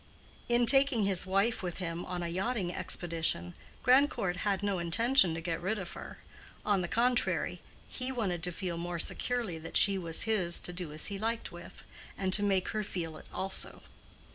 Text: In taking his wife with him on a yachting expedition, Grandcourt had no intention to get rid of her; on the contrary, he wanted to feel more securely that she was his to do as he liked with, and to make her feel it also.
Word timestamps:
In 0.49 0.65
taking 0.65 1.03
his 1.03 1.27
wife 1.27 1.61
with 1.61 1.77
him 1.77 2.05
on 2.05 2.23
a 2.23 2.27
yachting 2.27 2.73
expedition, 2.73 3.53
Grandcourt 3.83 4.37
had 4.37 4.63
no 4.63 4.79
intention 4.79 5.35
to 5.35 5.41
get 5.45 5.61
rid 5.61 5.77
of 5.77 5.91
her; 5.93 6.17
on 6.65 6.81
the 6.81 6.87
contrary, 6.87 7.61
he 7.87 8.11
wanted 8.11 8.41
to 8.41 8.51
feel 8.51 8.77
more 8.79 8.97
securely 8.97 9.59
that 9.59 9.77
she 9.77 9.99
was 9.99 10.23
his 10.23 10.59
to 10.61 10.73
do 10.73 10.91
as 10.91 11.05
he 11.13 11.19
liked 11.19 11.51
with, 11.51 11.83
and 12.17 12.33
to 12.33 12.41
make 12.41 12.69
her 12.69 12.81
feel 12.83 13.15
it 13.15 13.27
also. 13.31 13.83